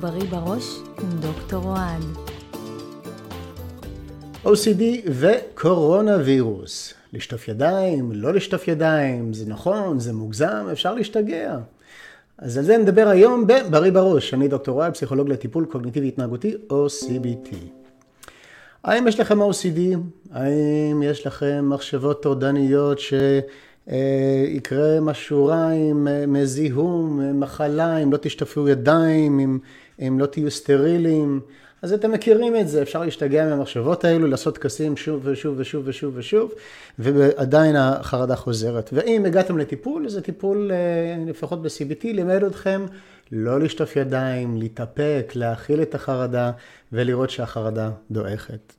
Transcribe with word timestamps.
בריא 0.00 0.24
בראש 0.30 0.78
עם 1.02 1.20
דוקטור 1.20 1.64
אוהד. 1.64 2.02
OCD 4.44 4.82
וקורונה 5.10 6.16
וירוס. 6.24 6.94
לשטוף 7.12 7.48
ידיים, 7.48 8.12
לא 8.12 8.34
לשטוף 8.34 8.68
ידיים, 8.68 9.32
זה 9.32 9.46
נכון, 9.46 9.98
זה 9.98 10.12
מוגזם, 10.12 10.66
אפשר 10.72 10.94
להשתגע. 10.94 11.58
אז 12.38 12.58
על 12.58 12.64
זה 12.64 12.78
נדבר 12.78 13.08
היום 13.08 13.46
בבריא 13.46 13.92
בראש. 13.92 14.34
אני 14.34 14.48
דוקטור 14.48 14.76
אוהד, 14.76 14.94
פסיכולוג 14.94 15.28
לטיפול 15.28 15.64
קוגניטיבי 15.64 16.08
התנהגותי, 16.08 16.54
או 16.70 16.86
CBT. 16.86 17.54
האם 18.84 19.08
יש 19.08 19.20
לכם 19.20 19.42
OCD? 19.42 19.80
האם 20.32 21.02
יש 21.02 21.26
לכם 21.26 21.68
מחשבות 21.68 22.22
טורדניות 22.22 22.98
ש... 22.98 23.14
אה, 23.90 24.44
יקרה 24.48 25.00
משהו 25.00 25.46
רע 25.46 25.68
עם 25.68 26.08
אה, 26.36 26.46
זיהום, 26.46 27.20
אה, 27.20 27.32
מחלה, 27.32 27.98
אם 27.98 28.12
לא 28.12 28.16
תשטפו 28.16 28.68
ידיים, 28.68 29.38
אם, 29.38 29.58
אם 30.00 30.18
לא 30.18 30.26
תהיו 30.26 30.50
סטרילים. 30.50 31.40
אז 31.82 31.92
אתם 31.92 32.12
מכירים 32.12 32.56
את 32.56 32.68
זה, 32.68 32.82
אפשר 32.82 33.04
להשתגע 33.04 33.46
מהמחשבות 33.46 34.04
האלו, 34.04 34.26
לעשות 34.26 34.54
טקסים 34.54 34.96
שוב 34.96 35.20
ושוב 35.24 35.54
ושוב 35.58 35.82
ושוב 35.86 36.14
ושוב, 36.16 36.52
ועדיין 36.98 37.76
החרדה 37.76 38.36
חוזרת. 38.36 38.90
ואם 38.92 39.24
הגעתם 39.26 39.58
לטיפול, 39.58 40.08
זה 40.08 40.20
טיפול, 40.20 40.70
לפחות 41.26 41.62
ב-CBT, 41.62 42.04
לימד 42.04 42.44
אתכם 42.44 42.86
לא 43.32 43.60
לשטוף 43.60 43.96
ידיים, 43.96 44.56
להתאפק, 44.56 45.32
להכיל 45.34 45.82
את 45.82 45.94
החרדה 45.94 46.50
ולראות 46.92 47.30
שהחרדה 47.30 47.90
דועכת. 48.10 48.72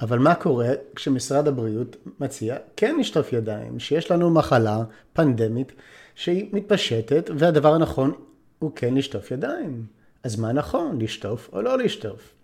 אבל 0.00 0.18
מה 0.18 0.34
קורה 0.34 0.68
כשמשרד 0.96 1.48
הבריאות 1.48 1.96
מציע 2.20 2.56
כן 2.76 2.96
לשטוף 3.00 3.32
ידיים, 3.32 3.78
שיש 3.78 4.10
לנו 4.10 4.30
מחלה 4.30 4.82
פנדמית 5.12 5.72
שהיא 6.14 6.48
מתפשטת, 6.52 7.30
והדבר 7.38 7.74
הנכון 7.74 8.12
הוא 8.58 8.70
כן 8.74 8.94
לשטוף 8.94 9.30
ידיים. 9.30 10.01
אז 10.24 10.36
מה 10.36 10.52
נכון, 10.52 10.98
לשטוף 11.00 11.50
או 11.52 11.62
לא 11.62 11.78
לשטוף? 11.78 12.34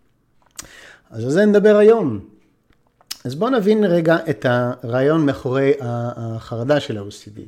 אז 1.10 1.24
על 1.24 1.30
זה 1.30 1.44
נדבר 1.44 1.76
היום. 1.76 2.20
אז 3.24 3.34
בואו 3.34 3.50
נבין 3.50 3.84
רגע 3.84 4.16
את 4.30 4.46
הרעיון 4.48 5.26
מאחורי 5.26 5.72
החרדה 5.80 6.80
של 6.80 6.98
ה-OCD. 6.98 7.40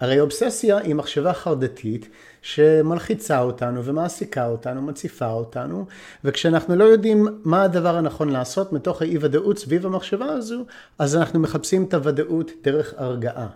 הרי 0.00 0.20
אובססיה 0.20 0.78
היא 0.78 0.94
מחשבה 0.94 1.32
חרדתית 1.32 2.08
שמלחיצה 2.42 3.40
אותנו 3.40 3.84
ומעסיקה 3.84 4.46
אותנו, 4.46 4.82
מציפה 4.82 5.30
אותנו, 5.30 5.86
וכשאנחנו 6.24 6.76
לא 6.76 6.84
יודעים 6.84 7.26
מה 7.44 7.62
הדבר 7.62 7.96
הנכון 7.96 8.28
לעשות 8.28 8.72
מתוך 8.72 9.02
האי 9.02 9.18
ודאות 9.20 9.58
סביב 9.58 9.86
המחשבה 9.86 10.26
הזו, 10.26 10.64
אז 10.98 11.16
אנחנו 11.16 11.40
מחפשים 11.40 11.84
את 11.84 11.94
הוודאות 11.94 12.50
דרך 12.62 12.94
הרגעה. 12.96 13.46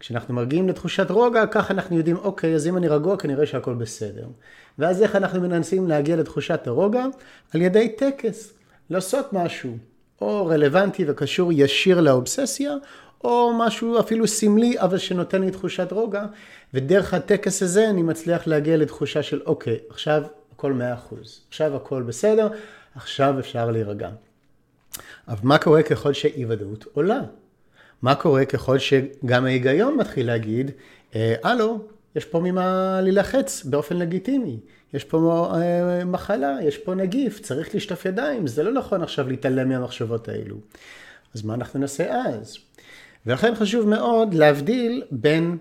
כשאנחנו 0.00 0.34
מרגיעים 0.34 0.68
לתחושת 0.68 1.10
רוגע, 1.10 1.46
כך 1.46 1.70
אנחנו 1.70 1.96
יודעים, 1.96 2.16
אוקיי, 2.16 2.54
אז 2.54 2.66
אם 2.66 2.76
אני 2.76 2.88
רגוע, 2.88 3.16
כנראה 3.16 3.46
שהכל 3.46 3.74
בסדר. 3.74 4.26
ואז 4.80 5.02
איך 5.02 5.16
אנחנו 5.16 5.40
מנסים 5.40 5.88
להגיע 5.88 6.16
לתחושת 6.16 6.66
הרוגע? 6.66 7.06
על 7.54 7.62
ידי 7.62 7.88
טקס, 7.88 8.52
לעשות 8.90 9.32
משהו, 9.32 9.76
או 10.20 10.46
רלוונטי 10.46 11.04
וקשור 11.08 11.52
ישיר 11.52 12.00
לאובססיה, 12.00 12.72
או 13.24 13.52
משהו 13.58 14.00
אפילו 14.00 14.26
סמלי, 14.26 14.80
אבל 14.80 14.98
שנותן 14.98 15.42
לי 15.42 15.50
תחושת 15.50 15.92
רוגע, 15.92 16.26
ודרך 16.74 17.14
הטקס 17.14 17.62
הזה 17.62 17.90
אני 17.90 18.02
מצליח 18.02 18.46
להגיע 18.46 18.76
לתחושה 18.76 19.22
של 19.22 19.40
אוקיי, 19.46 19.78
עכשיו 19.90 20.22
הכל 20.52 20.72
מאה 20.72 20.94
אחוז, 20.94 21.40
עכשיו 21.48 21.76
הכל 21.76 22.02
בסדר, 22.02 22.48
עכשיו 22.94 23.38
אפשר 23.38 23.70
להירגע. 23.70 24.10
אבל 25.28 25.38
מה 25.42 25.58
קורה 25.58 25.82
ככל 25.82 26.12
שאי 26.12 26.44
ודאות 26.48 26.84
עולה? 26.92 27.20
מה 28.02 28.14
קורה 28.14 28.44
ככל 28.44 28.78
שגם 28.78 29.44
ההיגיון 29.44 29.96
מתחיל 29.96 30.26
להגיד, 30.26 30.70
אה, 31.14 31.34
הלו, 31.44 31.78
יש 32.16 32.24
פה 32.24 32.40
ממה 32.40 33.00
להילחץ 33.02 33.64
באופן 33.64 33.96
לגיטימי, 33.96 34.58
יש 34.94 35.04
פה 35.04 35.50
אה, 35.54 36.04
מחלה, 36.04 36.58
יש 36.62 36.78
פה 36.78 36.94
נגיף, 36.94 37.40
צריך 37.40 37.74
לשטוף 37.74 38.04
ידיים, 38.04 38.46
זה 38.46 38.62
לא 38.62 38.72
נכון 38.72 39.02
עכשיו 39.02 39.28
להתעלם 39.28 39.68
מהמחשבות 39.68 40.28
האלו. 40.28 40.56
אז 41.34 41.44
מה 41.44 41.54
אנחנו 41.54 41.80
נעשה 41.80 42.14
אז? 42.26 42.58
ולכן 43.26 43.54
חשוב 43.54 43.88
מאוד 43.88 44.34
להבדיל 44.34 45.02
בין 45.10 45.56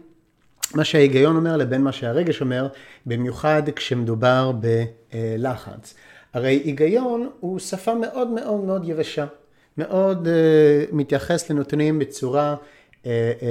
מה 0.75 0.83
שההיגיון 0.83 1.35
אומר 1.35 1.57
לבין 1.57 1.81
מה 1.81 1.91
שהרגש 1.91 2.41
אומר, 2.41 2.67
במיוחד 3.05 3.63
כשמדובר 3.75 4.51
בלחץ. 4.51 5.93
הרי 6.33 6.61
היגיון 6.65 7.29
הוא 7.39 7.59
שפה 7.59 7.93
מאוד 7.93 8.27
מאוד 8.27 8.59
מאוד 8.59 8.89
יבשה, 8.89 9.25
מאוד 9.77 10.27
uh, 10.27 10.95
מתייחס 10.95 11.49
לנתונים 11.49 11.99
בצורה 11.99 12.55
uh, 13.03 13.05
uh, 13.05 13.45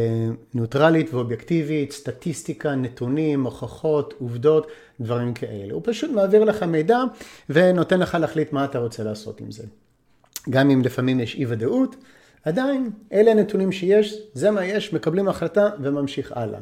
ניוטרלית 0.55 1.15
ואובייקטיבית, 1.15 1.93
סטטיסטיקה, 1.93 2.75
נתונים, 2.75 3.45
הוכחות, 3.45 4.15
עובדות, 4.19 4.67
דברים 5.01 5.35
כאלה. 5.35 5.75
הוא 5.75 5.83
פשוט 5.85 6.11
מעביר 6.11 6.45
לך 6.45 6.63
מידע 6.63 6.99
ונותן 7.51 8.01
לך 8.01 8.15
להחליט 8.21 8.53
מה 8.53 8.65
אתה 8.65 8.79
רוצה 8.79 9.05
לעשות 9.05 9.41
עם 9.41 9.51
זה. 9.51 9.63
גם 10.51 10.71
אם 10.71 10.83
לפעמים 10.83 11.21
יש 11.21 11.35
אי 11.35 11.47
ודאות, 11.47 11.97
עדיין, 12.45 12.91
אלה 13.13 13.31
הנתונים 13.31 13.73
שיש, 13.73 14.19
זה 14.35 14.51
מה 14.51 14.65
יש, 14.65 14.93
מקבלים 14.93 15.29
החלטה 15.29 15.71
וממשיך 15.83 16.33
הלאה. 16.37 16.61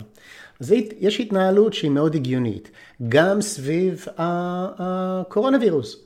אז 0.61 0.75
יש 0.99 1.21
התנהלות 1.21 1.75
שהיא 1.75 1.91
מאוד 1.91 2.15
הגיונית, 2.15 2.71
גם 3.09 3.41
סביב 3.41 4.07
הקורונה 4.19 5.59
וירוס. 5.61 5.97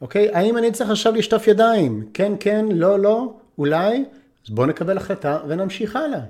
אוקיי? 0.00 0.28
האם 0.32 0.58
אני 0.58 0.72
צריך 0.72 0.90
עכשיו 0.90 1.14
לשטוף 1.14 1.48
ידיים? 1.48 2.08
כן, 2.14 2.32
כן, 2.40 2.66
לא, 2.70 2.98
לא, 2.98 3.34
אולי? 3.58 4.04
אז 4.44 4.54
בואו 4.54 4.66
נקבל 4.66 4.96
החלטה 4.96 5.38
ונמשיך 5.48 5.96
הלאה. 5.96 6.20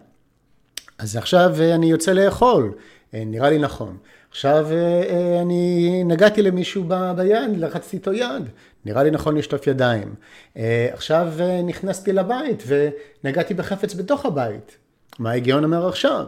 אז 0.99 1.17
עכשיו 1.17 1.55
אני 1.75 1.91
יוצא 1.91 2.13
לאכול, 2.13 2.75
אה, 3.15 3.23
נראה 3.27 3.51
לי 3.51 3.59
נכון. 3.59 3.97
עכשיו 4.31 4.67
אה, 4.71 5.03
אה, 5.09 5.43
אני 5.43 6.05
נגעתי 6.05 6.43
למישהו 6.43 6.85
ביד, 7.17 7.57
לחצתי 7.57 7.97
איתו 7.97 8.13
יד, 8.13 8.49
נראה 8.85 9.03
לי 9.03 9.11
נכון 9.11 9.37
לשטוף 9.37 9.67
ידיים. 9.67 10.15
אה, 10.57 10.89
עכשיו 10.93 11.33
נכנסתי 11.65 12.13
לבית 12.13 12.63
ונגעתי 12.67 13.55
בחפץ 13.55 13.95
בתוך 13.95 14.27
הבית. 14.27 14.77
מה 15.19 15.31
ההיגיון 15.31 15.65
אומר 15.65 15.89
עכשיו? 15.89 16.27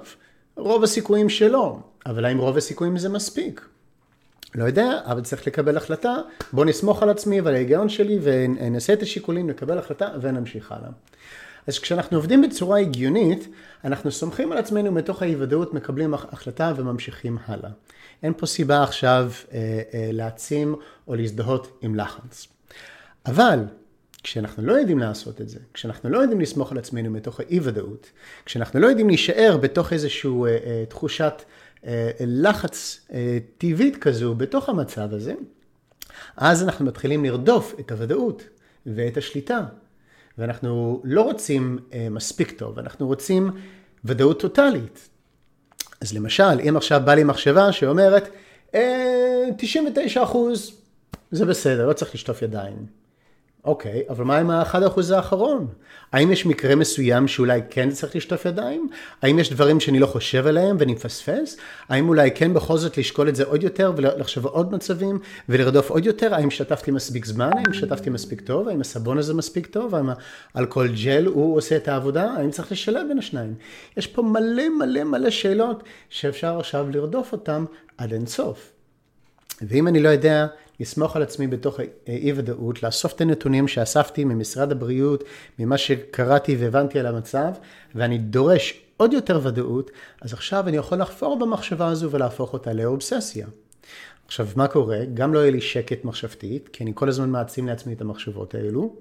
רוב 0.57 0.85
הסיכויים 0.85 1.29
שלא, 1.29 1.79
אבל 2.07 2.25
האם 2.25 2.39
רוב 2.39 2.57
הסיכויים 2.57 2.99
זה 2.99 3.09
מספיק? 3.09 3.69
לא 4.55 4.65
יודע, 4.65 5.01
אבל 5.05 5.21
צריך 5.21 5.47
לקבל 5.47 5.77
החלטה, 5.77 6.17
בוא 6.53 6.65
נסמוך 6.65 7.03
על 7.03 7.11
עצמי 7.11 7.41
ועל 7.41 7.55
ההיגיון 7.55 7.89
שלי 7.89 8.19
ונעשה 8.23 8.93
את 8.93 9.03
השיקולים, 9.03 9.51
נקבל 9.51 9.79
החלטה 9.79 10.09
ונמשיך 10.21 10.73
הלאה. 10.73 10.91
אז 11.67 11.79
כשאנחנו 11.79 12.17
עובדים 12.17 12.43
בצורה 12.43 12.79
הגיונית, 12.79 13.49
אנחנו 13.85 14.11
סומכים 14.11 14.53
על 14.53 14.59
עצמנו 14.59 14.93
מתוך 14.93 15.23
האי 15.23 15.37
ודאות, 15.37 15.75
מקבלים 15.75 16.15
החלטה 16.15 16.73
וממשיכים 16.77 17.39
הלאה. 17.47 17.71
אין 18.23 18.33
פה 18.37 18.47
סיבה 18.47 18.83
עכשיו 18.83 19.33
אה, 19.53 19.59
אה, 19.95 20.11
להעצים 20.13 20.75
או 21.09 21.15
להזדהות 21.15 21.79
עם 21.83 21.95
לחץ. 21.95 22.47
אבל 23.27 23.59
כשאנחנו 24.23 24.63
לא 24.63 24.73
יודעים 24.73 24.99
לעשות 24.99 25.41
את 25.41 25.49
זה, 25.49 25.59
כשאנחנו 25.75 26.11
לא 26.11 26.19
יודעים 26.19 26.41
לסמוך 26.41 26.73
על 26.73 26.79
עצמנו 26.79 27.11
מתוך 27.11 27.41
האי 27.41 27.61
ודאות, 27.63 28.11
כשאנחנו 28.45 28.81
לא 28.81 28.87
יודעים 28.87 29.09
להישאר 29.09 29.57
בתוך 29.61 29.93
איזושהי 29.93 30.31
אה, 30.31 30.47
אה, 30.47 30.85
תחושת 30.89 31.43
אה, 31.87 32.11
לחץ 32.21 33.01
אה, 33.13 33.39
טבעית 33.59 33.97
כזו 33.97 34.35
בתוך 34.35 34.69
המצב 34.69 35.15
הזה, 35.15 35.35
אז 36.37 36.63
אנחנו 36.63 36.85
מתחילים 36.85 37.25
לרדוף 37.25 37.75
את 37.81 37.93
הוודאות 37.93 38.43
ואת 38.87 39.17
השליטה 39.17 39.61
ואנחנו 40.39 41.01
לא 41.05 41.23
רוצים 41.23 41.79
אה, 41.93 42.09
מספיק 42.11 42.51
טוב, 42.51 42.79
אנחנו 42.79 43.07
רוצים 43.07 43.51
ודאות 44.05 44.41
טוטאלית. 44.41 45.09
אז 46.01 46.13
למשל, 46.13 46.61
אם 46.69 46.77
עכשיו 46.77 47.03
בא 47.05 47.15
לי 47.15 47.25
מחשבה 47.25 47.73
שאומרת, 47.73 48.29
99 49.57 50.21
אה, 50.21 50.25
אחוז 50.25 50.73
זה 51.31 51.47
בסדר, 51.47 51.89
לא 51.89 51.93
צריך 51.93 52.15
לשטוף 52.15 52.43
ידיים. 52.43 53.02
אוקיי, 53.65 54.03
אבל 54.09 54.25
מה 54.25 54.39
עם 54.39 54.51
האחד 54.51 54.83
האחוז 54.83 55.11
האחרון? 55.11 55.67
האם 56.13 56.33
יש 56.33 56.47
מקרה 56.47 56.75
מסוים 56.75 57.29
שאולי 57.29 57.61
כן 57.71 57.91
צריך 57.91 58.17
לשטוף 58.17 58.45
ידיים? 58.45 58.89
האם 59.23 59.39
יש 59.39 59.53
דברים 59.53 59.81
שאני 59.81 59.99
לא 59.99 60.07
חושב 60.07 60.47
עליהם 60.47 60.77
ואני 60.79 60.93
מפספס? 60.93 61.57
האם 61.89 62.09
אולי 62.09 62.31
כן 62.35 62.55
בכל 62.55 62.77
זאת 62.79 62.99
לשקול 62.99 63.29
את 63.29 63.37
זה 63.37 63.45
עוד 63.45 63.63
יותר 63.63 63.93
ולחשוב 63.97 64.47
עוד 64.47 64.75
מצבים 64.75 65.19
ולרדוף 65.49 65.91
עוד 65.91 66.07
יותר? 66.07 66.35
האם 66.35 66.51
שטפתי 66.51 66.91
מספיק 66.91 67.25
זמן? 67.25 67.51
האם 67.57 67.73
שטפתי 67.73 68.11
מספיק 68.11 68.41
טוב? 68.41 68.69
האם 68.69 68.81
הסבון 68.81 69.19
הזה 69.19 69.35
מספיק 69.35 69.67
טוב? 69.67 69.95
האם 69.95 70.09
האלכוהול 70.55 70.89
ג'ל 71.05 71.27
הוא 71.27 71.57
עושה 71.57 71.77
את 71.77 71.89
העבודה? 71.89 72.31
האם 72.37 72.51
צריך 72.51 72.73
לשלב 72.73 73.09
בין 73.09 73.19
השניים? 73.19 73.55
יש 73.97 74.07
פה 74.07 74.23
מלא 74.23 74.69
מלא 74.79 75.05
מלא 75.05 75.31
שאלות 75.31 75.83
שאפשר 76.11 76.59
עכשיו 76.59 76.87
לרדוף 76.91 77.33
אותן 77.33 77.65
עד 77.99 78.13
אינסוף. 78.13 78.73
ואם 79.63 79.89
אני 79.89 80.01
לא 80.01 80.09
יודע 80.09 80.47
לסמוך 80.81 81.17
על 81.17 81.23
עצמי 81.23 81.47
בתוך 81.47 81.81
אי 82.09 82.33
ודאות, 82.37 82.83
לאסוף 82.83 83.13
את 83.13 83.21
הנתונים 83.21 83.69
שאספתי 83.69 84.25
ממשרד 84.25 84.73
הבריאות, 84.73 85.25
ממה 85.59 85.79
שקראתי 85.79 86.57
והבנתי 86.57 87.01
על 87.01 87.07
המצב, 87.07 87.53
ואני 87.95 88.19
דורש 88.19 88.81
עוד 88.97 89.13
יותר 89.13 89.41
ודאות, 89.43 89.91
אז 90.21 90.33
עכשיו 90.33 90.69
אני 90.69 90.77
יכול 90.77 90.99
לחפור 90.99 91.39
במחשבה 91.39 91.89
הזו 91.89 92.11
ולהפוך 92.11 92.53
אותה 92.53 92.73
לאובססיה. 92.73 93.47
עכשיו, 94.27 94.49
מה 94.57 94.69
קורה? 94.69 94.99
גם 95.15 95.35
לא 95.35 95.39
יהיה 95.39 95.51
לי 95.51 95.61
שקט 95.61 96.05
מחשבתית, 96.05 96.69
כי 96.69 96.85
אני 96.85 96.93
כל 96.95 97.09
הזמן 97.09 97.31
מעצים 97.31 97.67
לעצמי 97.67 97.93
את 97.93 98.01
המחשבות 98.01 98.55
האלו, 98.55 98.97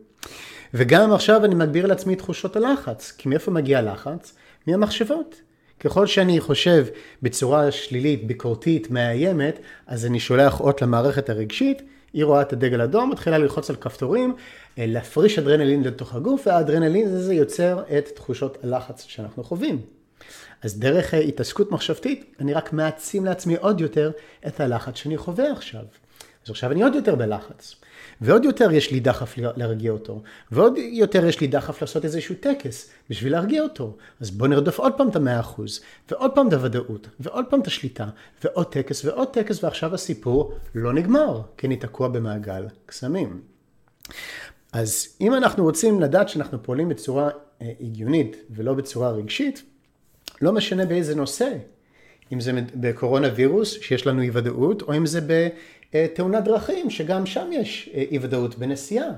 וגם 0.74 1.14
עכשיו 1.14 1.46
אני 1.46 1.56
מגביר 1.56 1.86
לעצמי 1.86 2.16
תחושות 2.16 2.56
הלחץ, 2.56 3.14
כי 3.18 3.30
מאיפה 3.30 3.52
מגיע 3.52 3.82
לחץ? 3.82 4.34
מהמחשבות. 4.68 5.42
ככל 5.84 6.08
שאני 6.08 6.40
חושב 6.40 6.86
בצורה 7.22 7.72
שלילית, 7.72 8.28
ביקורתית, 8.28 8.92
מאיימת, 8.92 9.60
אז 9.88 10.06
אני 10.06 10.20
שולח 10.20 10.60
אות 10.60 10.82
למערכת 10.82 11.30
הרגשית, 11.30 11.82
היא 12.14 12.26
רואה 12.26 12.42
את 12.42 12.54
הדגל 12.54 12.82
אדום, 12.82 13.10
מתחילה 13.10 13.38
ללחוץ 13.38 13.70
על 13.70 13.76
כפתורים, 13.76 14.36
אה, 14.78 14.86
להפריש 14.88 15.40
אדרנלין 15.40 15.84
לתוך 15.84 16.16
הגוף, 16.16 16.48
והאדרנלין 16.48 17.08
הזה 17.08 17.34
יוצר 17.34 17.84
את 17.98 18.10
תחושות 18.16 18.58
הלחץ 18.64 19.06
שאנחנו 19.08 19.44
חווים. 19.44 19.82
אז 20.62 20.80
דרך 20.80 21.14
התעסקות 21.14 21.72
מחשבתית, 21.72 22.36
אני 22.40 22.54
רק 22.54 22.74
מעצים 22.74 23.26
לעצמי 23.26 23.56
עוד 23.56 23.82
יותר 23.82 24.12
את 24.48 24.60
הלחץ 24.60 24.96
שאני 24.96 25.18
חווה 25.18 25.52
עכשיו. 25.52 25.82
אז 26.46 26.50
עכשיו 26.50 26.72
אני 26.72 26.84
עוד 26.84 26.96
יותר 26.96 27.16
בלחץ. 27.16 27.76
ועוד 28.22 28.46
יותר 28.46 28.72
יש 28.72 28.92
לי 28.92 29.00
דחף 29.00 29.34
להרגיע 29.38 29.92
אותו, 29.92 30.22
ועוד 30.52 30.74
יותר 30.78 31.26
יש 31.26 31.42
לי 31.42 31.48
דחף 31.48 31.82
לעשות 31.82 32.06
איזשהו 32.06 32.36
טקס 32.40 32.90
בשביל 33.10 33.32
להרגיע 33.32 33.64
אותו. 33.64 33.98
אז 34.20 34.32
בוא 34.32 34.48
נרדוף 34.48 34.80
עוד 34.80 34.94
פעם 34.98 35.10
את 35.10 35.16
המאה 35.16 35.40
אחוז, 35.40 35.82
ועוד 36.12 36.32
פעם 36.36 36.48
את 36.48 36.54
הוודאות, 36.54 37.08
ועוד 37.20 37.46
פעם 37.50 37.62
את 37.62 37.68
השליטה, 37.68 38.08
ועוד 38.44 38.72
טקס 38.72 39.06
ועוד 39.06 39.28
טקס, 39.28 39.64
ועכשיו 39.64 39.94
הסיפור 39.94 40.54
לא 40.76 40.94
נגמר, 40.94 41.42
כי 41.58 41.68
אני 41.68 41.76
תקוע 41.76 42.08
במעגל 42.08 42.66
קסמים. 42.86 43.42
אז 44.74 45.08
אם 45.22 45.34
אנחנו 45.34 45.64
רוצים 45.64 46.02
לדעת 46.02 46.30
שאנחנו 46.30 46.64
פועלים 46.64 46.90
בצורה 46.90 47.30
אה, 47.62 47.72
הגיונית 47.82 48.36
ולא 48.50 48.74
בצורה 48.74 49.12
רגשית, 49.12 49.64
לא 50.42 50.52
משנה 50.52 50.86
באיזה 50.86 51.16
נושא, 51.16 51.50
אם 52.34 52.40
זה 52.40 52.52
בקורונה 52.76 53.28
וירוס, 53.36 53.72
שיש 53.82 54.08
לנו 54.08 54.22
אי 54.22 54.30
ודאות, 54.34 54.82
או 54.82 54.98
אם 54.98 55.06
זה 55.06 55.22
בתאונת 55.94 56.44
דרכים, 56.44 56.90
שגם 56.90 57.26
שם 57.26 57.50
יש 57.52 57.90
אה, 57.94 58.04
אי 58.12 58.20
ודאות 58.22 58.58
בנסיעה. 58.58 59.10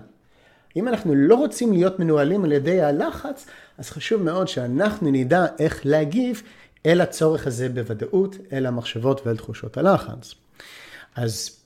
אם 0.76 0.88
אנחנו 0.88 1.16
לא 1.16 1.36
רוצים 1.36 1.74
להיות 1.74 2.00
מנוהלים 2.00 2.44
על 2.44 2.52
ידי 2.52 2.82
הלחץ, 2.82 3.46
אז 3.78 3.90
חשוב 3.90 4.24
מאוד 4.24 4.48
שאנחנו 4.48 5.12
נדע 5.12 5.46
איך 5.60 5.82
להגיב 5.86 6.42
אל 6.86 7.02
הצורך 7.02 7.48
הזה 7.48 7.70
בוודאות, 7.70 8.36
אל 8.54 8.66
המחשבות 8.66 9.28
ואל 9.28 9.38
תחושות 9.38 9.78
הלחץ. 9.78 10.34
אז 11.16 11.58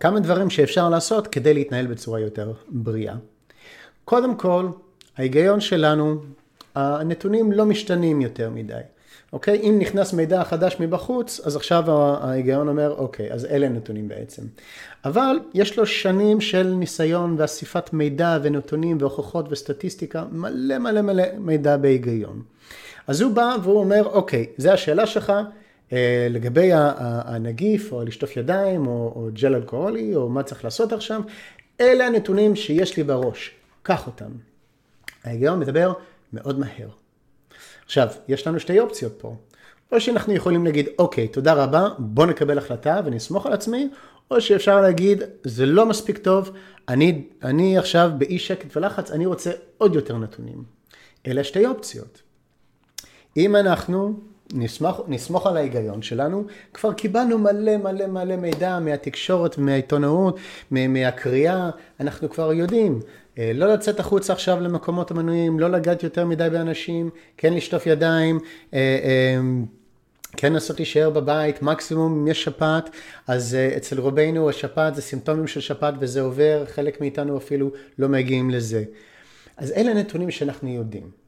כמה 0.00 0.20
דברים 0.20 0.50
שאפשר 0.50 0.88
לעשות 0.88 1.26
כדי 1.26 1.54
להתנהל 1.54 1.86
בצורה 1.86 2.20
יותר 2.20 2.52
בריאה. 2.68 3.14
קודם 4.04 4.36
כל, 4.36 4.68
ההיגיון 5.16 5.60
שלנו, 5.60 6.22
הנתונים 6.74 7.52
לא 7.52 7.66
משתנים 7.66 8.20
יותר 8.20 8.50
מדי. 8.50 8.80
אוקיי? 9.32 9.60
אם 9.60 9.76
נכנס 9.78 10.12
מידע 10.12 10.44
חדש 10.44 10.76
מבחוץ, 10.80 11.40
אז 11.44 11.56
עכשיו 11.56 11.84
ההיגיון 12.22 12.68
אומר, 12.68 12.94
אוקיי, 12.98 13.32
אז 13.32 13.44
אלה 13.44 13.66
הנתונים 13.66 14.08
בעצם. 14.08 14.42
אבל 15.04 15.36
יש 15.54 15.78
לו 15.78 15.86
שנים 15.86 16.40
של 16.40 16.62
ניסיון 16.62 17.34
ואסיפת 17.38 17.92
מידע 17.92 18.38
ונתונים 18.42 18.96
והוכחות 19.00 19.46
וסטטיסטיקה, 19.50 20.24
מלא 20.32 20.78
מלא 20.78 21.02
מלא 21.02 21.24
מידע 21.38 21.76
בהיגיון. 21.76 22.42
אז 23.06 23.20
הוא 23.20 23.32
בא 23.32 23.56
והוא 23.62 23.80
אומר, 23.80 24.02
אוקיי, 24.04 24.46
זה 24.56 24.72
השאלה 24.72 25.06
שלך, 25.06 25.32
אה, 25.92 26.26
לגבי 26.30 26.70
הנגיף, 26.74 27.92
או 27.92 28.04
לשטוף 28.04 28.36
ידיים, 28.36 28.86
או, 28.86 29.12
או 29.16 29.28
ג'ל 29.32 29.54
אלכוהולי, 29.54 30.16
או 30.16 30.28
מה 30.28 30.42
צריך 30.42 30.64
לעשות 30.64 30.92
עכשיו, 30.92 31.20
אלה 31.80 32.06
הנתונים 32.06 32.56
שיש 32.56 32.96
לי 32.96 33.02
בראש, 33.02 33.50
קח 33.82 34.06
אותם. 34.06 34.30
ההיגיון 35.24 35.60
מדבר 35.60 35.92
מאוד 36.32 36.58
מהר. 36.58 36.88
עכשיו, 37.90 38.08
יש 38.28 38.46
לנו 38.46 38.60
שתי 38.60 38.80
אופציות 38.80 39.12
פה. 39.18 39.36
או 39.92 40.00
שאנחנו 40.00 40.32
יכולים 40.32 40.64
להגיד, 40.64 40.88
אוקיי, 40.98 41.28
תודה 41.28 41.52
רבה, 41.52 41.88
בוא 41.98 42.26
נקבל 42.26 42.58
החלטה 42.58 43.00
ונסמוך 43.04 43.46
על 43.46 43.52
עצמי, 43.52 43.88
או 44.30 44.40
שאפשר 44.40 44.80
להגיד, 44.80 45.22
זה 45.44 45.66
לא 45.66 45.86
מספיק 45.86 46.18
טוב, 46.18 46.50
אני, 46.88 47.28
אני 47.42 47.78
עכשיו 47.78 48.10
באי 48.18 48.38
שקט 48.38 48.76
ולחץ, 48.76 49.10
אני 49.10 49.26
רוצה 49.26 49.50
עוד 49.78 49.94
יותר 49.94 50.18
נתונים. 50.18 50.64
אלה 51.26 51.44
שתי 51.44 51.66
אופציות. 51.66 52.22
אם 53.36 53.56
אנחנו 53.56 54.20
נסמוך, 54.54 55.00
נסמוך 55.08 55.46
על 55.46 55.56
ההיגיון 55.56 56.02
שלנו, 56.02 56.44
כבר 56.74 56.92
קיבלנו 56.92 57.38
מלא 57.38 57.76
מלא 57.76 58.06
מלא 58.06 58.36
מידע 58.36 58.78
מהתקשורת 58.78 59.58
ומהעיתונאות, 59.58 60.38
מהקריאה, 60.70 61.70
אנחנו 62.00 62.30
כבר 62.30 62.52
יודעים. 62.52 63.00
אה, 63.38 63.52
לא 63.54 63.72
לצאת 63.72 64.00
החוצה 64.00 64.32
עכשיו 64.32 64.60
למקומות 64.60 65.10
המנויים, 65.10 65.60
לא 65.60 65.70
לגעת 65.70 66.02
יותר 66.02 66.26
מדי 66.26 66.48
באנשים, 66.52 67.10
כן 67.36 67.54
לשטוף 67.54 67.86
ידיים, 67.86 68.38
אה, 68.74 68.78
אה, 68.78 69.40
כן 70.36 70.52
לנסות 70.52 70.76
להישאר 70.76 71.10
בבית, 71.10 71.62
מקסימום 71.62 72.12
אם 72.12 72.28
יש 72.28 72.44
שפעת, 72.44 72.90
אז 73.26 73.56
אצל 73.76 74.00
רובנו 74.00 74.50
השפעת 74.50 74.94
זה 74.94 75.02
סימפטומים 75.02 75.46
של 75.46 75.60
שפעת 75.60 75.94
וזה 76.00 76.20
עובר, 76.20 76.64
חלק 76.66 77.00
מאיתנו 77.00 77.36
אפילו 77.36 77.70
לא 77.98 78.08
מגיעים 78.08 78.50
לזה. 78.50 78.84
אז 79.56 79.72
אלה 79.72 79.94
נתונים 79.94 80.30
שאנחנו 80.30 80.68
יודעים. 80.68 81.19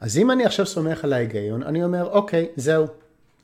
אז 0.00 0.18
אם 0.18 0.30
אני 0.30 0.44
עכשיו 0.44 0.66
סומך 0.66 1.04
על 1.04 1.12
ההיגיון, 1.12 1.62
אני 1.62 1.84
אומר, 1.84 2.08
אוקיי, 2.10 2.46
זהו, 2.56 2.86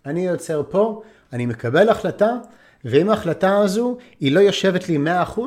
אני 0.06 0.26
יוצר 0.26 0.62
פה, 0.70 1.02
אני 1.32 1.46
מקבל 1.46 1.88
החלטה, 1.88 2.36
ואם 2.84 3.10
ההחלטה 3.10 3.58
הזו 3.58 3.96
היא 4.20 4.32
לא 4.32 4.40
יושבת 4.40 4.88
לי 4.88 4.98
100%, 5.36 5.40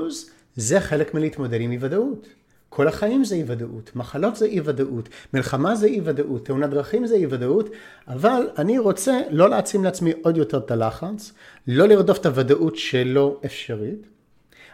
זה 0.56 0.80
חלק 0.80 1.14
מלהתמודד 1.14 1.62
עם 1.62 1.72
אי 1.72 1.78
ודאות. 1.82 2.28
כל 2.70 2.88
החיים 2.88 3.24
זה 3.24 3.36
אי 3.36 3.44
ודאות, 3.48 3.96
מחלות 3.96 4.36
זה 4.36 4.46
אי 4.46 4.62
ודאות, 4.64 5.10
מלחמה 5.34 5.76
זה 5.76 5.88
אי 5.88 6.02
ודאות, 6.04 6.46
תאונת 6.46 6.70
דרכים 6.70 7.06
זה 7.06 7.16
אי 7.16 7.26
ודאות, 7.26 7.70
אבל 8.08 8.50
אני 8.58 8.80
רוצה 8.80 9.22
לא 9.30 9.50
להעצים 9.50 9.84
לעצמי 9.84 10.14
עוד 10.24 10.38
יותר 10.38 10.58
את 10.58 10.72
הלחץ, 10.72 11.32
לא 11.68 11.88
לרדוף 11.88 12.18
את 12.18 12.26
הוודאות 12.26 12.76
שלא 12.76 13.40
אפשרית, 13.46 14.08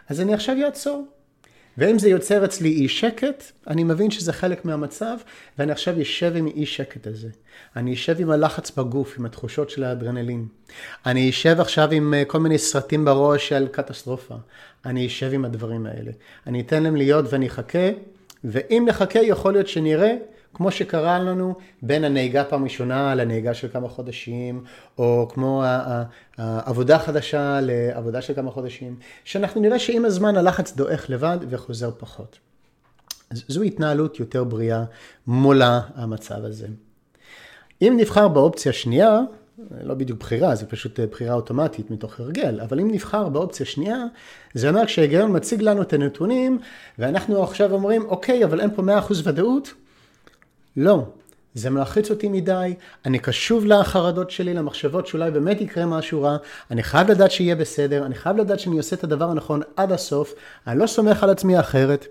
אז 0.08 0.20
אני 0.20 0.34
עכשיו 0.34 0.56
אעצור. 0.64 1.06
ואם 1.78 1.98
זה 1.98 2.08
יוצר 2.08 2.44
אצלי 2.44 2.68
אי 2.68 2.88
שקט, 2.88 3.44
אני 3.66 3.84
מבין 3.84 4.10
שזה 4.10 4.32
חלק 4.32 4.64
מהמצב, 4.64 5.16
ואני 5.58 5.72
עכשיו 5.72 6.02
אשב 6.02 6.32
עם 6.36 6.46
אי 6.46 6.66
שקט 6.66 7.06
הזה. 7.06 7.28
אני 7.76 7.94
אשב 7.94 8.16
עם 8.20 8.30
הלחץ 8.30 8.70
בגוף, 8.70 9.18
עם 9.18 9.26
התחושות 9.26 9.70
של 9.70 9.84
האדרנלין. 9.84 10.46
אני 11.06 11.30
אשב 11.30 11.56
עכשיו 11.60 11.90
עם 11.90 12.14
אה, 12.14 12.24
כל 12.24 12.38
מיני 12.38 12.58
סרטים 12.58 13.04
בראש 13.04 13.48
של 13.48 13.68
קטסטרופה. 13.72 14.34
אני 14.86 15.06
אשב 15.06 15.30
עם 15.32 15.44
הדברים 15.44 15.86
האלה. 15.86 16.12
אני 16.46 16.60
אתן 16.60 16.82
להם 16.82 16.96
להיות 16.96 17.24
ואני 17.32 17.46
אחכה, 17.46 17.90
ואם 18.44 18.84
נחכה 18.88 19.18
יכול 19.18 19.52
להיות 19.52 19.68
שנראה 19.68 20.16
כמו 20.54 20.70
שקרה 20.70 21.18
לנו 21.18 21.54
בין 21.82 22.04
הנהיגה 22.04 22.44
פעם 22.44 22.64
ראשונה 22.64 23.14
לנהיגה 23.14 23.54
של 23.54 23.68
כמה 23.68 23.88
חודשים, 23.88 24.64
או 24.98 25.28
כמו 25.32 25.64
העבודה 26.38 26.96
החדשה 26.96 27.58
לעבודה 27.62 28.22
של 28.22 28.34
כמה 28.34 28.50
חודשים, 28.50 28.96
שאנחנו 29.24 29.60
נראה 29.60 29.78
שעם 29.78 30.04
הזמן 30.04 30.36
הלחץ 30.36 30.76
דועך 30.76 31.10
לבד 31.10 31.38
וחוזר 31.48 31.90
פחות. 31.98 32.38
זו 33.32 33.62
התנהלות 33.62 34.20
יותר 34.20 34.44
בריאה 34.44 34.84
מול 35.26 35.62
המצב 35.94 36.44
הזה. 36.44 36.66
אם 37.82 37.94
נבחר 37.96 38.28
באופציה 38.28 38.72
שנייה, 38.72 39.20
לא 39.82 39.94
בדיוק 39.94 40.20
בחירה, 40.20 40.54
זה 40.54 40.66
פשוט 40.66 41.00
בחירה 41.00 41.34
אוטומטית 41.34 41.90
מתוך 41.90 42.20
הרגל, 42.20 42.60
אבל 42.60 42.80
אם 42.80 42.90
נבחר 42.90 43.28
באופציה 43.28 43.66
שנייה, 43.66 44.04
זה 44.54 44.68
אומר 44.68 44.86
כשההיגיון 44.86 45.36
מציג 45.36 45.62
לנו 45.62 45.82
את 45.82 45.92
הנתונים, 45.92 46.58
ואנחנו 46.98 47.42
עכשיו 47.42 47.72
אומרים, 47.72 48.04
אוקיי, 48.04 48.44
אבל 48.44 48.60
אין 48.60 48.70
פה 48.74 48.82
100% 48.82 49.12
ודאות, 49.24 49.74
לא, 50.76 51.04
זה 51.54 51.70
מלחיץ 51.70 52.10
אותי 52.10 52.28
מדי, 52.28 52.74
אני 53.06 53.18
קשוב 53.18 53.64
לחרדות 53.64 54.30
שלי, 54.30 54.54
למחשבות 54.54 55.06
שאולי 55.06 55.30
באמת 55.30 55.60
יקרה 55.60 55.86
משהו 55.86 56.22
רע, 56.22 56.36
אני 56.70 56.82
חייב 56.82 57.10
לדעת 57.10 57.30
שיהיה 57.30 57.56
בסדר, 57.56 58.06
אני 58.06 58.14
חייב 58.14 58.36
לדעת 58.36 58.60
שאני 58.60 58.76
עושה 58.76 58.96
את 58.96 59.04
הדבר 59.04 59.30
הנכון 59.30 59.60
עד 59.76 59.92
הסוף, 59.92 60.34
אני 60.66 60.78
לא 60.78 60.86
סומך 60.86 61.22
על 61.22 61.30
עצמי 61.30 61.60
אחרת. 61.60 62.06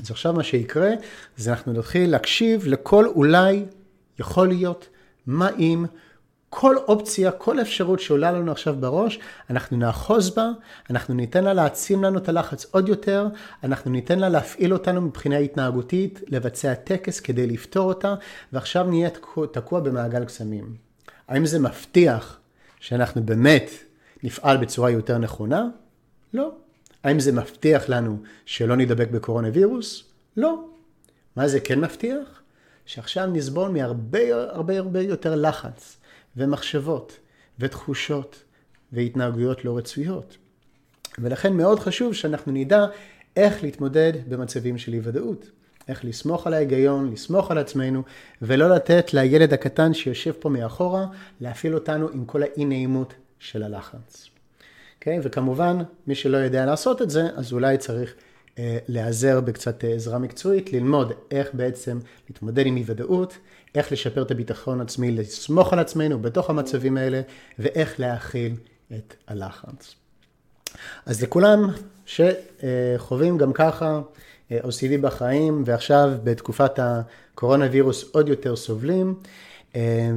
אז 0.00 0.10
עכשיו 0.10 0.32
מה 0.32 0.42
שיקרה, 0.42 0.90
זה 1.36 1.50
אנחנו 1.50 1.72
נתחיל 1.72 2.10
להקשיב 2.10 2.66
לכל 2.66 3.06
אולי, 3.06 3.64
יכול 4.18 4.48
להיות, 4.48 4.88
מה 5.26 5.48
אם, 5.58 5.84
כל 6.50 6.76
אופציה, 6.76 7.30
כל 7.30 7.60
אפשרות 7.60 8.00
שעולה 8.00 8.32
לנו 8.32 8.52
עכשיו 8.52 8.76
בראש, 8.80 9.18
אנחנו 9.50 9.76
נאחוז 9.76 10.30
בה, 10.30 10.50
אנחנו 10.90 11.14
ניתן 11.14 11.44
לה 11.44 11.52
להעצים 11.52 12.04
לנו 12.04 12.18
את 12.18 12.28
הלחץ 12.28 12.66
עוד 12.70 12.88
יותר, 12.88 13.26
אנחנו 13.64 13.90
ניתן 13.90 14.18
לה 14.18 14.28
להפעיל 14.28 14.72
אותנו 14.72 15.00
מבחינה 15.00 15.38
התנהגותית, 15.38 16.20
לבצע 16.28 16.74
טקס 16.74 17.20
כדי 17.20 17.46
לפתור 17.46 17.88
אותה, 17.88 18.14
ועכשיו 18.52 18.84
נהיה 18.84 19.10
תקוע 19.52 19.80
במעגל 19.80 20.24
קסמים. 20.24 20.74
האם 21.28 21.46
זה 21.46 21.58
מבטיח 21.58 22.38
שאנחנו 22.80 23.22
באמת 23.22 23.70
נפעל 24.22 24.56
בצורה 24.56 24.90
יותר 24.90 25.18
נכונה? 25.18 25.68
לא. 26.34 26.52
האם 27.04 27.20
זה 27.20 27.32
מבטיח 27.32 27.88
לנו 27.88 28.18
שלא 28.46 28.76
נדבק 28.76 29.10
בקורונה 29.10 29.48
וירוס? 29.52 30.04
לא. 30.36 30.64
מה 31.36 31.48
זה 31.48 31.60
כן 31.60 31.80
מבטיח? 31.80 32.42
שעכשיו 32.86 33.26
נסבול 33.26 33.70
מהרבה 33.70 34.34
הרבה 34.34 34.78
הרבה 34.78 35.00
יותר 35.00 35.34
לחץ. 35.36 35.99
ומחשבות 36.36 37.18
ותחושות 37.58 38.42
והתנהגויות 38.92 39.64
לא 39.64 39.78
רצויות. 39.78 40.36
ולכן 41.18 41.52
מאוד 41.52 41.80
חשוב 41.80 42.14
שאנחנו 42.14 42.52
נדע 42.52 42.86
איך 43.36 43.62
להתמודד 43.62 44.12
במצבים 44.28 44.78
של 44.78 44.92
אי 44.92 45.00
ודאות. 45.02 45.50
איך 45.88 46.04
לסמוך 46.04 46.46
על 46.46 46.54
ההיגיון, 46.54 47.12
לסמוך 47.12 47.50
על 47.50 47.58
עצמנו, 47.58 48.02
ולא 48.42 48.70
לתת 48.70 49.14
לילד 49.14 49.52
הקטן 49.52 49.94
שיושב 49.94 50.32
פה 50.38 50.48
מאחורה, 50.48 51.06
להפעיל 51.40 51.74
אותנו 51.74 52.08
עם 52.12 52.24
כל 52.24 52.42
האי 52.42 52.64
נעימות 52.64 53.14
של 53.38 53.62
הלחץ. 53.62 54.24
Okay? 54.24 54.40
אוקיי? 54.98 55.18
וכמובן, 55.22 55.78
מי 56.06 56.14
שלא 56.14 56.36
יודע 56.36 56.66
לעשות 56.66 57.02
את 57.02 57.10
זה, 57.10 57.28
אז 57.36 57.52
אולי 57.52 57.78
צריך 57.78 58.14
להיעזר 58.88 59.40
בקצת 59.40 59.84
עזרה 59.84 60.18
מקצועית, 60.18 60.72
ללמוד 60.72 61.12
איך 61.30 61.48
בעצם 61.52 61.98
להתמודד 62.28 62.66
עם 62.66 62.76
אי 62.76 62.82
ודאות, 62.86 63.38
איך 63.74 63.92
לשפר 63.92 64.22
את 64.22 64.30
הביטחון 64.30 64.80
עצמי, 64.80 65.10
לסמוך 65.10 65.72
על 65.72 65.78
עצמנו 65.78 66.18
בתוך 66.18 66.50
המצבים 66.50 66.96
האלה, 66.96 67.20
ואיך 67.58 68.00
להכיל 68.00 68.54
את 68.92 69.14
הלחץ. 69.28 69.94
אז 71.06 71.22
לכולם 71.22 71.70
שחווים 72.06 73.38
גם 73.38 73.52
ככה 73.52 74.00
OCD 74.50 74.98
בחיים, 75.00 75.62
ועכשיו 75.66 76.10
בתקופת 76.24 76.78
הקורונה 76.78 77.66
וירוס 77.70 78.04
עוד 78.12 78.28
יותר 78.28 78.56
סובלים, 78.56 79.14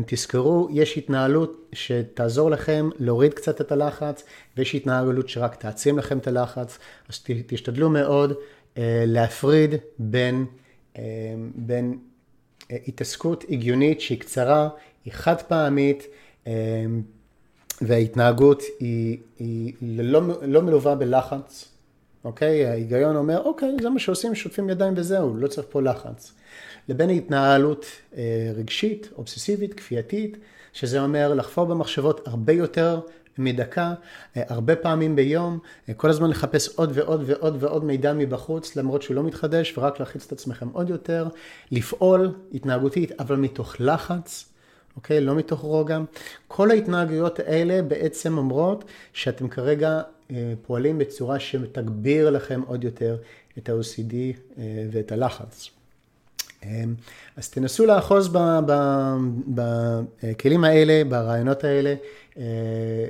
תזכרו, 0.05 0.67
יש 0.72 0.98
התנהלות 0.98 1.69
שתעזור 1.74 2.51
לכם 2.51 2.89
להוריד 3.00 3.33
קצת 3.33 3.62
את 3.62 3.72
הלחץ, 3.72 4.24
ויש 4.57 4.75
התנהלות 4.75 5.29
שרק 5.29 5.55
תעצים 5.55 5.98
לכם 5.98 6.17
את 6.17 6.27
הלחץ, 6.27 6.77
אז 7.10 7.19
תשתדלו 7.48 7.89
מאוד 7.89 8.33
להפריד 9.07 9.75
בין, 10.00 10.45
בין 11.55 11.98
התעסקות 12.88 13.44
הגיונית 13.50 14.01
שהיא 14.01 14.20
קצרה, 14.20 14.70
היא 15.06 15.13
חד 15.13 15.42
פעמית, 15.42 16.03
וההתנהגות 17.82 18.63
היא, 18.80 19.18
היא 19.39 19.74
לא, 19.82 20.22
לא 20.42 20.62
מלווה 20.62 20.96
בלחץ, 20.96 21.73
אוקיי? 22.24 22.65
ההיגיון 22.65 23.15
אומר, 23.15 23.42
אוקיי, 23.42 23.75
זה 23.82 23.89
מה 23.89 24.00
שעושים, 24.00 24.36
שוטפים 24.36 24.70
ידיים 24.70 24.94
וזהו, 24.98 25.36
לא 25.36 25.48
צריך 25.48 25.68
פה 25.70 25.82
לחץ. 25.82 26.34
לבין 26.89 27.10
התנהלות 27.10 27.86
אה, 28.18 28.51
רגשית, 28.56 29.10
אובססיבית, 29.18 29.74
כפייתית, 29.74 30.38
שזה 30.74 31.01
אומר 31.01 31.34
לחפור 31.34 31.65
במחשבות 31.65 32.27
הרבה 32.27 32.53
יותר 32.53 33.00
מדקה, 33.38 33.94
אה, 34.38 34.44
הרבה 34.48 34.75
פעמים 34.75 35.15
ביום, 35.15 35.60
אה, 35.89 35.94
כל 35.94 36.10
הזמן 36.10 36.30
לחפש 36.30 36.70
עוד 36.75 36.92
ועוד 36.94 37.24
ועוד 37.25 37.58
ועוד 37.63 37.86
מידע 37.86 38.13
מבחוץ, 38.13 38.75
למרות 38.75 39.01
שהוא 39.01 39.15
לא 39.15 39.24
מתחדש, 39.24 39.77
ורק 39.77 40.00
להחיץ 40.00 40.25
את 40.25 40.32
עצמכם 40.32 40.68
עוד 40.74 40.89
יותר, 40.89 41.27
לפעול 41.72 42.32
התנהגותית, 42.53 43.12
אבל 43.20 43.36
מתוך 43.36 43.75
לחץ. 43.80 44.50
אוקיי? 44.96 45.22
לא 45.22 45.36
מתוך 45.36 45.60
רוגע. 45.60 46.00
כל 46.48 46.72
ההתנהגויות 46.72 47.39
האלה 47.39 47.82
בעצם 47.82 48.38
אומרות 48.38 48.84
שאתם 49.13 49.48
כרגע 49.48 50.01
פועלים 50.61 50.97
בצורה 50.97 51.39
שמתגביר 51.39 52.29
לכם 52.29 52.61
עוד 52.67 52.83
יותר 52.83 53.17
את 53.57 53.69
ה-OCD 53.69 54.13
ואת 54.91 55.11
הלחץ. 55.11 55.69
אמ, 56.65 56.93
אז 57.37 57.49
תנסו 57.49 57.85
לאחוז 57.85 58.33
בכלים 59.47 60.63
האלה, 60.63 61.03
ברעיונות 61.09 61.63
האלה, 61.63 61.95
אה, 62.37 62.43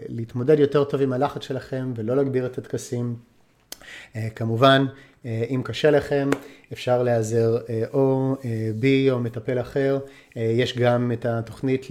להתמודד 0.07 0.59
יותר 0.59 0.83
טוב 0.83 1.01
עם 1.01 1.13
הלחץ 1.13 1.41
שלכם 1.41 1.91
ולא 1.95 2.15
להגביר 2.15 2.45
את 2.45 2.57
הטקסים. 2.57 3.15
אה, 4.15 4.27
כמובן, 4.35 4.85
אה, 5.25 5.45
אם 5.49 5.61
קשה 5.63 5.91
לכם, 5.91 6.29
אפשר 6.73 7.03
להיעזר 7.03 7.57
או 7.93 8.35
בי 8.75 9.11
או 9.11 9.19
מטפל 9.19 9.61
אחר. 9.61 9.99
יש 10.35 10.77
גם 10.77 11.11
את 11.11 11.25
התוכנית 11.25 11.87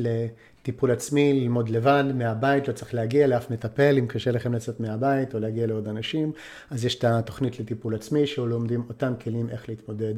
טיפול 0.62 0.90
עצמי, 0.90 1.32
ללמוד 1.32 1.68
לבד, 1.68 2.04
מהבית, 2.14 2.68
לא 2.68 2.72
צריך 2.72 2.94
להגיע 2.94 3.26
לאף 3.26 3.50
מטפל, 3.50 3.98
אם 3.98 4.06
קשה 4.06 4.30
לכם 4.30 4.54
לצאת 4.54 4.80
מהבית 4.80 5.34
או 5.34 5.38
להגיע 5.38 5.66
לעוד 5.66 5.88
אנשים, 5.88 6.32
אז 6.70 6.84
יש 6.84 6.94
את 6.94 7.04
התוכנית 7.04 7.60
לטיפול 7.60 7.94
עצמי, 7.94 8.26
שלומדים 8.26 8.82
אותם 8.88 9.12
כלים 9.24 9.48
איך 9.50 9.68
להתמודד 9.68 10.14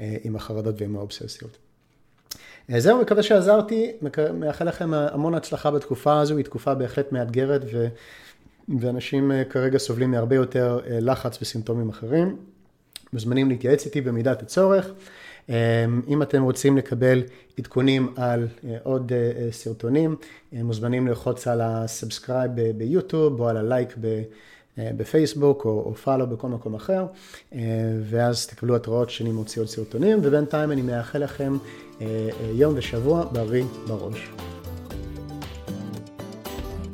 אה, 0.00 0.16
עם 0.24 0.36
החרדות 0.36 0.80
ועם 0.80 0.96
האובססיות. 0.96 1.58
אה, 2.70 2.80
זהו, 2.80 3.00
מקווה 3.00 3.22
שעזרתי, 3.22 3.92
מאחל 4.34 4.68
לכם 4.68 4.94
המון 4.94 5.34
הצלחה 5.34 5.70
בתקופה 5.70 6.20
הזו, 6.20 6.36
היא 6.36 6.44
תקופה 6.44 6.74
בהחלט 6.74 7.12
מאתגרת 7.12 7.62
ו... 7.72 7.88
ואנשים 8.80 9.32
אה, 9.32 9.44
כרגע 9.44 9.78
סובלים 9.78 10.10
מהרבה 10.10 10.36
יותר 10.36 10.80
לחץ 10.88 11.38
וסימפטומים 11.42 11.88
אחרים. 11.88 12.36
מוזמנים 13.12 13.48
להתייעץ 13.48 13.86
איתי 13.86 14.00
במידת 14.00 14.42
הצורך. 14.42 14.90
אמ, 15.48 15.54
אם 16.08 16.22
אתם 16.22 16.42
רוצים 16.42 16.76
לקבל 16.76 17.22
עדכונים 17.58 18.14
על 18.16 18.48
אה, 18.64 18.76
עוד 18.82 19.12
אה, 19.12 19.18
אה, 19.18 19.52
סרטונים, 19.52 20.16
מוזמנים 20.52 21.06
ללחוץ 21.06 21.46
על 21.46 21.60
ה 21.60 21.69
subscribe 21.69 22.50
ביוטיוב 22.76 23.40
או 23.40 23.48
על 23.48 23.56
הלייק 23.56 23.96
בפייסבוק 24.78 25.64
או, 25.64 25.94
follow 25.94 26.26
בכל 26.26 26.48
מקום 26.48 26.74
אחר, 26.74 27.06
ואז 28.02 28.46
תקבלו 28.46 28.76
התראות 28.76 29.10
שאני 29.10 29.32
מוציא 29.32 29.62
עוד 29.62 29.68
סרטונים, 29.68 30.18
ובינתיים 30.22 30.72
אני 30.72 30.82
מאחל 30.82 31.18
לכם 31.18 31.56
יום 32.54 32.74
ושבוע 32.76 33.24
בריא 33.32 33.64
בראש. 33.86 34.30